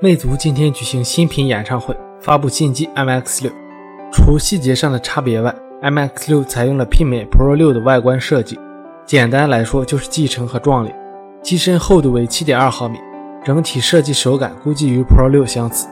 [0.00, 3.50] 魅族今天举行新品演唱会，发布新机 MX6。
[4.12, 8.56] 除细节上的差别外，MX6 采用了媲美 Pro 6的外观设计。
[9.04, 10.96] 简单来说，就是继承和撞脸。
[11.42, 12.96] 机身厚度为7.2毫米，
[13.44, 15.88] 整体设计手感估计与 Pro 6相似。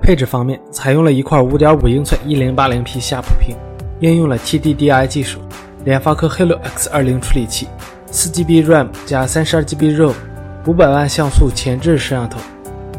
[0.00, 3.56] 配置方面，采用了一块5.5英寸 1080P 下普屏，
[3.98, 5.40] 应用了 TDDI 技术，
[5.84, 7.66] 联发科 Helio X20 处理器
[8.12, 12.38] ，4GB RAM 加 32GB ROM，500 万像素前置摄像头。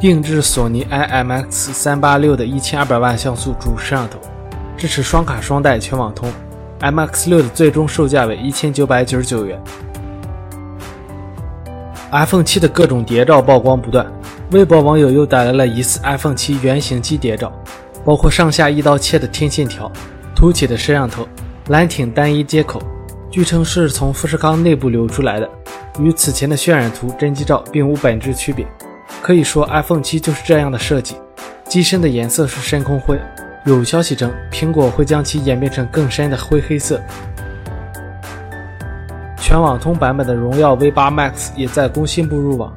[0.01, 4.17] 定制索尼 IMX386 的一千二百万像素主摄像头，
[4.75, 6.27] 支持双卡双待全网通。
[6.79, 9.61] MX6 的最终售价为一千九百九十九元。
[12.11, 14.11] iPhone 7的各种谍照曝光不断，
[14.49, 17.53] 微博网友又带来了疑似 iPhone 7原型机谍照，
[18.03, 19.89] 包括上下一刀切的天线条、
[20.35, 21.27] 凸起的摄像头、
[21.67, 22.81] 蓝挺单一接口，
[23.29, 25.47] 据称是从富士康内部流出来的，
[25.99, 28.65] 与此前的渲染图真机照并无本质区别。
[29.21, 31.15] 可以说，iPhone 7就是这样的设计，
[31.69, 33.19] 机身的颜色是深空灰。
[33.65, 36.99] 有消息称，苹果会将其演变成更深的灰黑色。
[39.37, 42.75] 全网通版本的荣耀 V8 Max 也在工信部入网，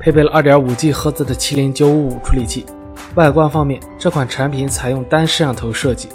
[0.00, 2.66] 配备了 2.5G 赫兹的麒麟955处理器。
[3.14, 6.08] 外观方面，这款产品采用单摄像头设计，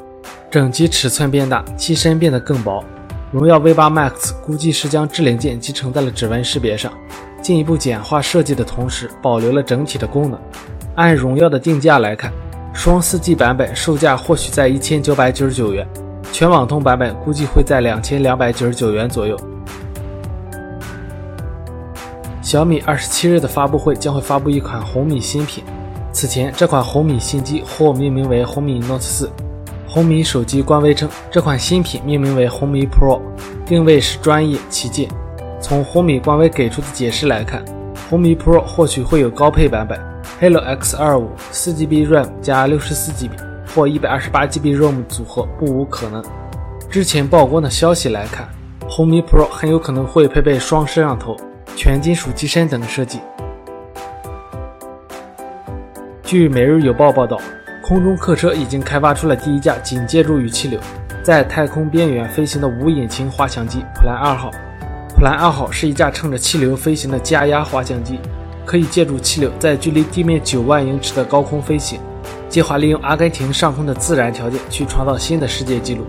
[0.51, 2.83] 整机尺寸变大，机身变得更薄。
[3.31, 6.91] 荣耀 V8 Max 估计是将智灵键集成在了指纹识别上。
[7.41, 10.39] 进一步简化设计的同时，保留了整体的功能。
[10.95, 12.31] 按荣耀的定价来看，
[12.73, 15.87] 双 4G 版本售价或许在一千九百九十九元，
[16.31, 19.37] 全网通版本估计会在两千两百九十九元左右。
[22.41, 25.63] 小米二十七日的发布会将会发布一款红米新品。
[26.11, 29.29] 此前，这款红米新机或命名为红米 Note 4。
[29.87, 33.21] 红米手机官微称，这款新品命名为红米 Pro，
[33.65, 35.07] 定位是专业旗舰。
[35.61, 37.63] 从红米官微给出的解释来看，
[38.09, 39.99] 红米 Pro 或许会有高配版本
[40.41, 43.31] ，Helo X25 4GB RAM 加 64GB
[43.75, 46.23] 或 128GB ROM 组合不无可能。
[46.89, 48.47] 之前曝光的消息来看，
[48.87, 51.35] 红米 Pro 很有可能会配备双摄像头、
[51.75, 53.19] 全金属机身等设计。
[56.23, 57.37] 据《每日邮报》报道，
[57.83, 60.79] 空中客车已经开发出了第一架仅借助于气流，
[61.21, 64.49] 在太空边缘飞行的无引擎滑翔机“普兰二号”。
[65.19, 68.17] 普兰二号是一架乘着气流飞行的加压滑翔机，
[68.65, 71.99] 可以借助气流在距离地面九万英尺的高空飞行。
[72.47, 76.05] 计划利用阿根廷上空的自然条件去创造新的世界纪录。